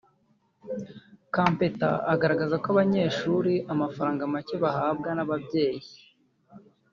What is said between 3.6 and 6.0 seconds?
amafaranga make bahabwa n’ababyei